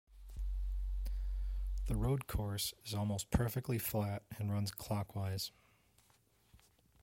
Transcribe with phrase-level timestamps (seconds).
[1.85, 5.51] The road course is almost perfectly flat and runs clockwise.